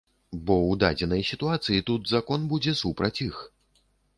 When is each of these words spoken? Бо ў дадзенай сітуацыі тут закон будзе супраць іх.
Бо 0.45 0.53
ў 0.69 0.77
дадзенай 0.83 1.21
сітуацыі 1.31 1.85
тут 1.91 2.01
закон 2.15 2.49
будзе 2.55 2.73
супраць 2.83 3.17
іх. 3.31 3.35